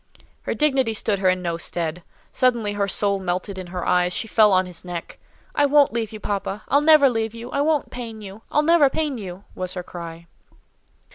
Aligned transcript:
Her 0.41 0.55
dignity 0.55 0.95
stood 0.95 1.19
her 1.19 1.29
in 1.29 1.43
no 1.43 1.57
stead. 1.57 2.01
Suddenly 2.31 2.73
her 2.73 2.87
soul 2.87 3.19
melted 3.19 3.59
in 3.59 3.67
her 3.67 3.85
eyes; 3.85 4.11
she 4.13 4.27
fell 4.27 4.51
on 4.51 4.65
his 4.65 4.83
neck:—"I 4.83 5.67
won't 5.67 5.93
leave 5.93 6.11
you, 6.11 6.19
papa; 6.19 6.63
I'll 6.69 6.81
never 6.81 7.07
leave 7.07 7.35
you. 7.35 7.51
I 7.51 7.61
won't 7.61 7.91
pain 7.91 8.19
you! 8.19 8.41
I'll 8.51 8.63
never 8.63 8.89
pain 8.89 9.19
you!" 9.19 9.43
was 9.53 9.75
her 9.75 9.83
cry. 9.83 10.25